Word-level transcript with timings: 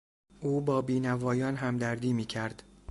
او 0.39 0.61
با 0.61 0.81
بینوایان 0.81 1.55
همدردی 1.55 2.13
میکرد. 2.13 2.63